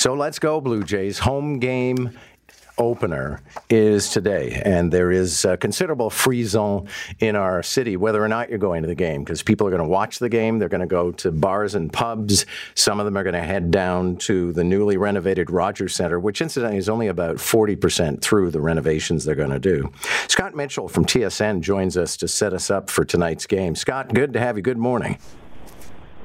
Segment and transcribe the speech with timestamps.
[0.00, 1.18] So let's go, Blue Jays.
[1.18, 2.18] Home game
[2.78, 6.88] opener is today, and there is a considerable frisson
[7.18, 9.82] in our city, whether or not you're going to the game, because people are going
[9.82, 10.58] to watch the game.
[10.58, 12.46] They're going to go to bars and pubs.
[12.74, 16.40] Some of them are going to head down to the newly renovated Rogers Center, which
[16.40, 19.92] incidentally is only about 40% through the renovations they're going to do.
[20.28, 23.74] Scott Mitchell from TSN joins us to set us up for tonight's game.
[23.74, 24.62] Scott, good to have you.
[24.62, 25.18] Good morning.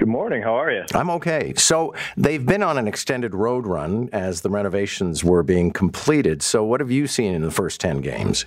[0.00, 0.40] Good morning.
[0.40, 0.84] How are you?
[0.94, 1.52] I'm okay.
[1.58, 6.40] So they've been on an extended road run as the renovations were being completed.
[6.42, 8.46] So what have you seen in the first 10 games?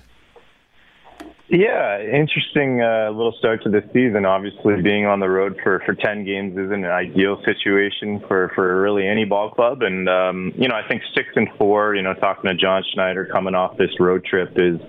[1.54, 4.26] Yeah, interesting uh, little start to the season.
[4.26, 8.80] Obviously, being on the road for, for 10 games isn't an ideal situation for, for
[8.80, 9.82] really any ball club.
[9.82, 13.24] And, um, you know, I think six and four, you know, talking to John Schneider
[13.24, 14.80] coming off this road trip is,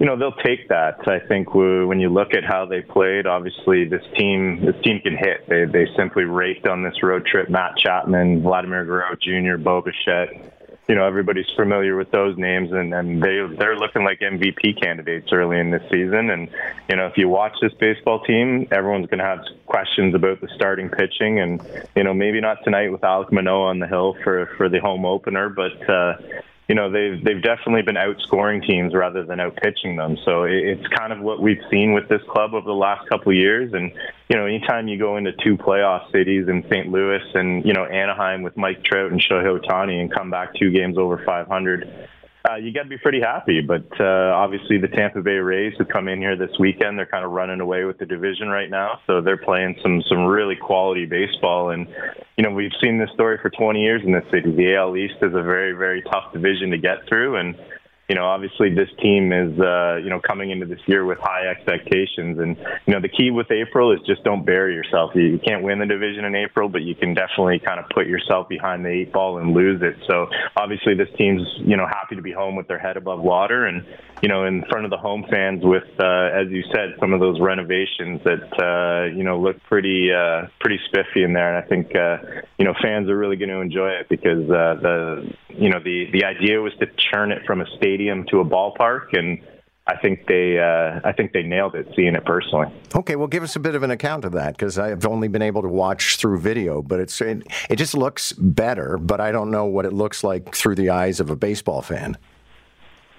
[0.00, 1.06] you know, they'll take that.
[1.06, 5.16] I think when you look at how they played, obviously this team, this team can
[5.16, 5.48] hit.
[5.48, 10.57] They, they simply raked on this road trip Matt Chapman, Vladimir Guerrero Jr., Bo Bichette
[10.88, 15.28] you know everybody's familiar with those names and, and they they're looking like MVP candidates
[15.32, 16.30] early in this season.
[16.30, 16.48] And
[16.88, 20.48] you know if you watch this baseball team everyone's going to have questions about the
[20.54, 21.60] starting pitching and
[21.94, 25.04] you know maybe not tonight with Alek Manoah on the hill for for the home
[25.04, 26.14] opener but uh
[26.68, 30.18] you know they've they've definitely been outscoring teams rather than outpitching them.
[30.24, 33.36] So it's kind of what we've seen with this club over the last couple of
[33.36, 33.72] years.
[33.72, 33.90] And
[34.28, 36.90] you know, anytime you go into two playoff cities in St.
[36.90, 40.70] Louis and you know Anaheim with Mike Trout and Shohei Ohtani and come back two
[40.70, 42.08] games over 500
[42.48, 43.60] uh, you got to be pretty happy.
[43.60, 47.24] But uh, obviously, the Tampa Bay Rays who come in here this weekend, they're kind
[47.24, 49.00] of running away with the division right now.
[49.06, 51.70] So they're playing some some really quality baseball.
[51.70, 51.88] And
[52.36, 54.52] you know, we've seen this story for 20 years in this city.
[54.52, 57.56] The AL East is a very very tough division to get through, and
[58.08, 61.46] you know, obviously this team is, uh, you know, coming into this year with high
[61.46, 62.38] expectations.
[62.38, 62.56] And,
[62.86, 65.10] you know, the key with April is just don't bury yourself.
[65.14, 68.06] You, you can't win the division in April, but you can definitely kind of put
[68.06, 69.96] yourself behind the eight ball and lose it.
[70.06, 73.66] So obviously this team's, you know, happy to be home with their head above water
[73.66, 73.84] and,
[74.22, 77.20] you know, in front of the home fans with, uh, as you said, some of
[77.20, 81.54] those renovations that, uh, you know, look pretty, uh, pretty spiffy in there.
[81.54, 84.80] And I think, uh, you know, fans are really going to enjoy it because, uh,
[84.80, 88.44] the, you know, the, the idea was to turn it from a stadium to a
[88.44, 89.40] ballpark, and
[89.86, 92.68] I think they uh, I think they nailed it seeing it personally.
[92.94, 95.42] Okay, well, give us a bit of an account of that because I've only been
[95.42, 99.50] able to watch through video, but it's it, it just looks better, but I don't
[99.50, 102.18] know what it looks like through the eyes of a baseball fan.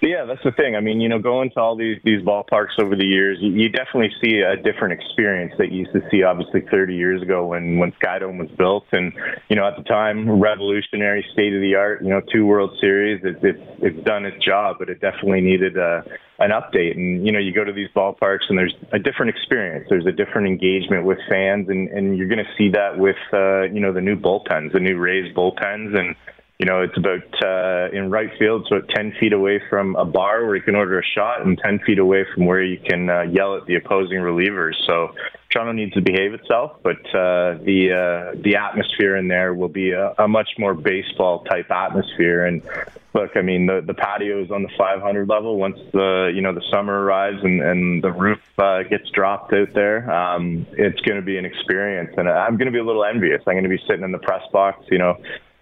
[0.01, 0.77] Yeah, that's the thing.
[0.77, 3.69] I mean, you know, going to all these these ballparks over the years, you, you
[3.69, 7.79] definitely see a different experience that you used to see obviously 30 years ago when
[7.79, 9.11] when Skydome was built, and
[9.49, 12.01] you know, at the time, revolutionary, state of the art.
[12.01, 13.21] You know, two World Series.
[13.25, 16.03] It, it's it's done its job, but it definitely needed a
[16.39, 16.95] an update.
[16.95, 19.87] And you know, you go to these ballparks, and there's a different experience.
[19.89, 23.63] There's a different engagement with fans, and and you're going to see that with uh,
[23.63, 26.15] you know the new bullpens, the new Rays bullpens, and
[26.59, 30.45] you know, it's about uh, in right field, so 10 feet away from a bar
[30.45, 33.21] where you can order a shot, and 10 feet away from where you can uh,
[33.21, 34.73] yell at the opposing relievers.
[34.85, 35.15] So
[35.49, 39.91] Toronto needs to behave itself, but uh, the uh, the atmosphere in there will be
[39.91, 42.45] a, a much more baseball type atmosphere.
[42.45, 42.61] And
[43.13, 45.57] look, I mean, the the patio is on the 500 level.
[45.57, 49.73] Once the you know the summer arrives and and the roof uh, gets dropped out
[49.73, 52.13] there, um, it's going to be an experience.
[52.17, 53.41] And I'm going to be a little envious.
[53.47, 55.17] I'm going to be sitting in the press box, you know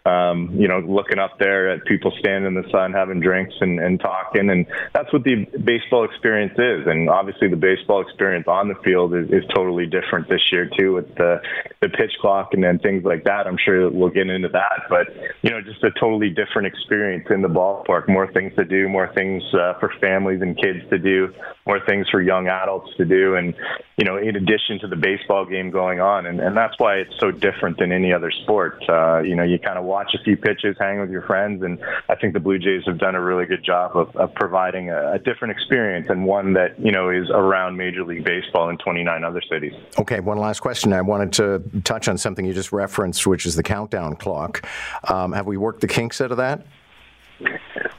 [0.07, 3.79] um, you know, looking up there at people standing in the sun, having drinks and,
[3.79, 4.50] and talking.
[4.50, 6.88] And that's what the baseball experience is.
[6.88, 10.94] And obviously, the baseball experience on the field is, is totally different this year, too,
[10.94, 11.41] with the,
[11.81, 13.47] the pitch clock and then things like that.
[13.47, 14.84] I'm sure we'll get into that.
[14.90, 15.07] But,
[15.41, 18.07] you know, just a totally different experience in the ballpark.
[18.07, 21.34] More things to do, more things uh, for families and kids to do,
[21.68, 23.36] more things for young adults to do.
[23.36, 23.54] And,
[23.98, 26.26] you know, in addition to the baseball game going on.
[26.26, 28.82] And, and that's why it's so different than any other sport.
[28.88, 31.80] Uh, you know, you kind of watch a few pitches, hang with your friends, and
[32.08, 35.14] I think the Blue Jays have done a really good job of, of providing a,
[35.14, 39.24] a different experience and one that, you know, is around Major League Baseball in 29
[39.24, 39.74] other cities.
[39.98, 40.94] Okay, one last question.
[40.94, 44.66] I wanted to touch on something you just referenced, which is the countdown clock.
[45.10, 46.66] Um, have we worked the kinks out of that?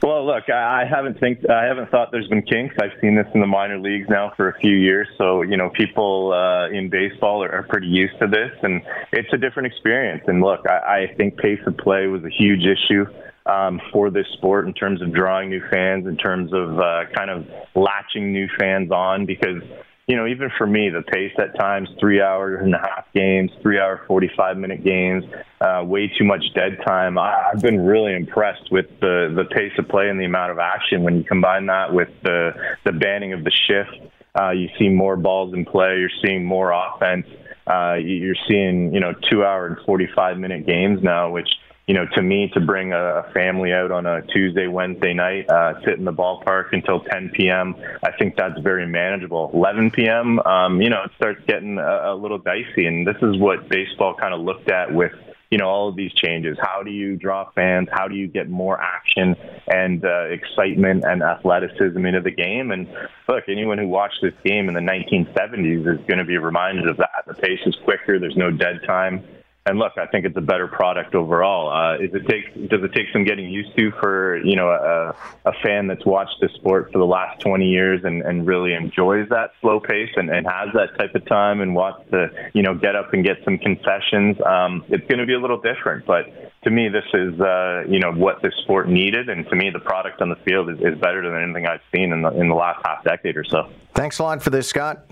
[0.09, 2.73] Well, look, I haven't think I haven't thought there's been kinks.
[2.81, 5.69] I've seen this in the minor leagues now for a few years, so you know
[5.69, 10.23] people uh, in baseball are, are pretty used to this, and it's a different experience.
[10.25, 13.05] And look, I, I think pace of play was a huge issue
[13.45, 17.29] um, for this sport in terms of drawing new fans, in terms of uh, kind
[17.29, 17.45] of
[17.75, 19.61] latching new fans on, because
[20.09, 23.51] you know, even for me, the pace at times, three hours and a half games,
[23.61, 25.23] three hour, 45 minute games,
[25.61, 27.19] uh, way too much dead time.
[27.19, 30.57] I, I've been really impressed with the, the pace of play and the amount of
[30.57, 31.03] action.
[31.03, 32.53] When you combine that with the,
[32.85, 36.71] the banning of the shift, uh, you see more balls in play, you're seeing more
[36.71, 37.27] offense.
[37.67, 41.49] Uh, you're seeing, you know, two hour and 45 minute games now, which,
[41.89, 45.73] you know, to me, to bring a, family out on a Tuesday, Wednesday night, uh,
[45.83, 49.49] sit in the ballpark until 10 p.m., I think that's very manageable.
[49.55, 53.39] 11 p.m., um, you know, it starts getting a, a little dicey, and this is
[53.39, 55.13] what baseball kind of looked at with
[55.49, 56.59] you know all of these changes.
[56.61, 57.87] How do you draw fans?
[57.91, 59.35] How do you get more action
[59.67, 62.69] and uh, excitement and athleticism into the game?
[62.69, 62.87] And
[63.27, 66.97] look, anyone who watched this game in the 1970s is going to be reminded of
[66.97, 67.25] that.
[67.25, 68.19] The pace is quicker.
[68.19, 69.23] There's no dead time
[69.69, 71.69] and look, I think it's a better product overall.
[71.69, 75.15] Uh, is it take does it take some getting used to for you know a,
[75.45, 79.29] a fan that's watched the sport for the last 20 years and, and really enjoys
[79.29, 82.73] that slow pace and, and has that type of time and wants to you know
[82.73, 84.37] get up and get some concessions?
[84.43, 86.25] Um, it's going to be a little different, but
[86.63, 89.79] to me, this is uh, you know what the sport needed, and to me, the
[89.79, 92.55] product on the field is, is better than anything I've seen in the in the
[92.55, 93.69] last half decade or so.
[93.93, 95.05] Thanks a lot for this, Scott.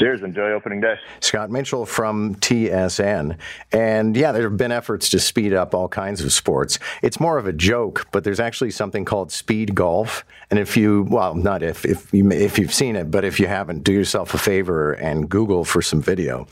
[0.00, 0.22] Cheers.
[0.22, 0.94] Enjoy opening day.
[1.20, 3.36] Scott Mitchell from TSN.
[3.70, 6.78] And yeah, there have been efforts to speed up all kinds of sports.
[7.02, 10.24] It's more of a joke, but there's actually something called speed golf.
[10.50, 13.46] And if you, well, not if, if, you, if you've seen it, but if you
[13.46, 16.46] haven't, do yourself a favor and Google for some video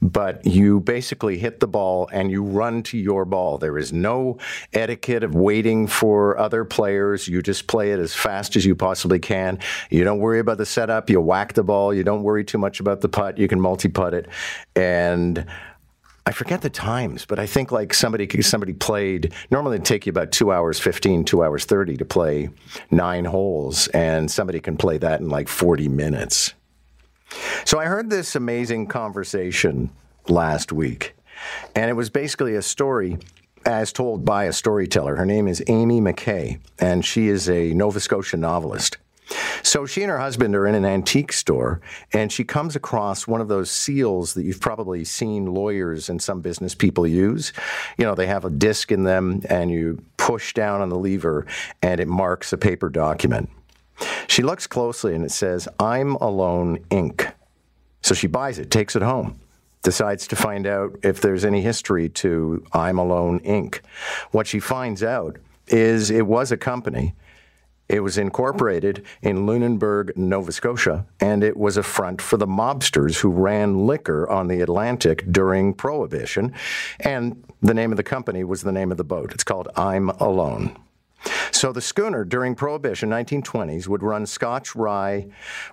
[0.00, 3.58] but you basically hit the ball and you run to your ball.
[3.58, 4.38] There is no
[4.72, 7.26] etiquette of waiting for other players.
[7.28, 9.58] You just play it as fast as you possibly can.
[9.90, 11.10] You don't worry about the setup.
[11.10, 11.92] You whack the ball.
[11.92, 13.38] You don't worry too much about the putt.
[13.38, 14.28] You can multi putt it.
[14.76, 15.44] And
[16.26, 19.32] I forget the times, but I think like somebody somebody played.
[19.50, 22.50] Normally, it'd take you about two hours fifteen, two hours thirty to play
[22.90, 26.52] nine holes, and somebody can play that in like forty minutes.
[27.64, 29.90] So I heard this amazing conversation
[30.28, 31.14] last week,
[31.74, 33.18] and it was basically a story
[33.66, 35.16] as told by a storyteller.
[35.16, 38.96] Her name is Ami McKay, and she is a Nova Scotia novelist.
[39.62, 41.80] So she and her husband are in an antique store,
[42.12, 46.40] and she comes across one of those seals that you've probably seen lawyers and some
[46.40, 47.52] business people use.
[47.98, 51.46] You know, they have a disc in them, and you push down on the lever,
[51.82, 53.50] and it marks a paper document.
[54.26, 57.32] She looks closely and it says, I'm Alone Inc.
[58.02, 59.40] So she buys it, takes it home,
[59.82, 63.80] decides to find out if there's any history to I'm Alone Inc.
[64.30, 67.14] What she finds out is it was a company.
[67.88, 73.18] It was incorporated in Lunenburg, Nova Scotia, and it was a front for the mobsters
[73.18, 76.52] who ran liquor on the Atlantic during Prohibition.
[77.00, 79.32] And the name of the company was the name of the boat.
[79.32, 80.76] It's called I'm Alone.
[81.50, 85.26] So the schooner during Prohibition, 1920s, would run Scotch, rye,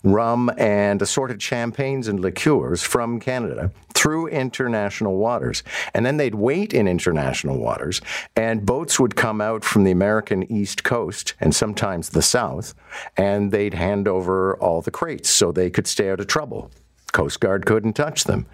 [0.03, 5.63] rum, and assorted champagnes and liqueurs from Canada through international waters.
[5.93, 8.01] And then they'd wait in international waters,
[8.35, 12.75] and boats would come out from the American East Coast and sometimes the South,
[13.17, 16.71] and they'd hand over all the crates so they could stay out of trouble.
[17.15, 18.45] Coast Guard couldn't touch them.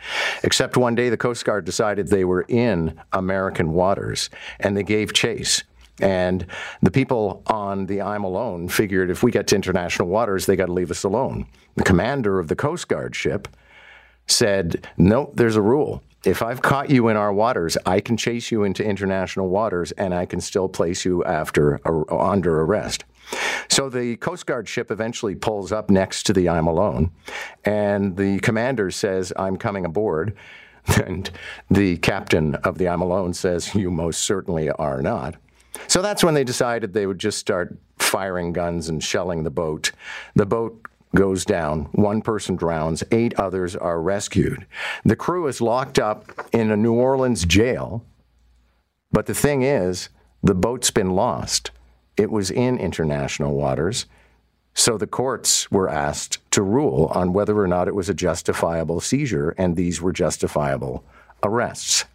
[0.44, 4.30] Except one day the Coast Guard decided they were in American waters
[4.60, 5.64] and they gave chase.
[6.00, 6.46] And
[6.82, 10.68] the people on the I'm Alone figured if we get to international waters, they got
[10.68, 11.46] to leave us alone.
[11.76, 13.48] The commander of the Coast Guard ship
[14.28, 16.02] said, Nope, there's a rule.
[16.24, 20.14] If I've caught you in our waters, I can chase you into international waters and
[20.14, 21.80] I can still place you after
[22.12, 23.06] under arrest.
[23.70, 27.12] So the Coast Guard ship eventually pulls up next to the I'm Alone,
[27.64, 30.36] and the commander says, I'm coming aboard.
[31.06, 31.30] And
[31.70, 35.36] the captain of the I'm Alone says, You most certainly are not.
[35.88, 39.92] So that's when they decided they would just start firing guns and shelling the boat.
[40.36, 44.66] The boat goes down, one person drowns, eight others are rescued.
[45.04, 48.06] The crew is locked up in a New Orleans jail.
[49.12, 50.10] But the thing is,
[50.42, 51.72] the boat's been lost.
[52.18, 54.06] It was in international waters.
[54.74, 59.02] So the courts were asked to rule on whether or not it was a justifiable
[59.02, 61.04] seizure, and these were justifiable
[61.44, 62.06] arrests.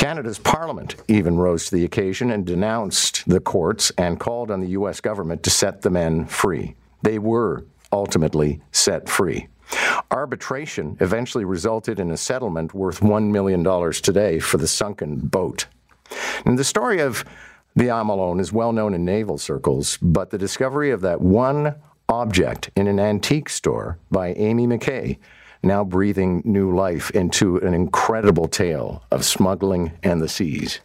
[0.00, 4.68] Canada's parliament even rose to the occasion and denounced the courts and called on the
[4.68, 4.98] U.S.
[4.98, 6.74] government to set the men free.
[7.02, 9.48] They were ultimately set free.
[10.10, 15.66] Arbitration eventually resulted in a settlement worth $1 million today for the sunken boat.
[16.46, 17.22] And the story of
[17.76, 18.08] the I'm
[18.40, 21.74] is well known in naval circles, but the discovery of that one
[22.08, 25.18] object in an antique store by Ami McKay
[25.62, 30.80] now breathing new life into an incredible tale of smuggling and the seas.